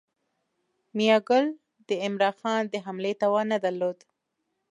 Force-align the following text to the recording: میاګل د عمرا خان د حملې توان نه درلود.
میاګل 0.97 1.45
د 1.87 1.89
عمرا 2.05 2.31
خان 2.39 2.61
د 2.69 2.75
حملې 2.85 3.13
توان 3.21 3.45
نه 3.53 3.57
درلود. 3.65 3.97